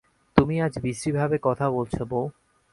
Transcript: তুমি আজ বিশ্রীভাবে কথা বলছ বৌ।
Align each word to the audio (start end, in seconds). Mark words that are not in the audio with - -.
তুমি 0.37 0.55
আজ 0.61 0.73
বিশ্রীভাবে 0.81 1.37
কথা 1.41 1.65
বলছ 1.69 1.95
বৌ। 2.03 2.23